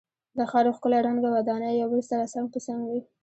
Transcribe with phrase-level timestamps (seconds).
[0.37, 2.99] د ښار ښکلی رنګه ودانۍ یو بل سره څنګ په څنګ وې.